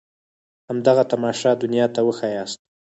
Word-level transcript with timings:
همدغه 0.69 1.03
تماشه 1.11 1.51
دنيا 1.63 1.85
ته 1.95 2.01
وښاياست. 2.07 2.57